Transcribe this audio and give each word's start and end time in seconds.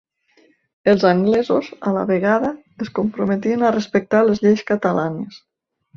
Els 0.93 1.03
anglesos, 1.09 1.69
a 1.91 1.93
la 1.97 2.07
vegada, 2.13 2.51
es 2.85 2.91
comprometien 3.01 3.67
a 3.69 3.75
respectar 3.79 4.23
les 4.31 4.43
lleis 4.47 4.65
catalanes. 4.73 5.43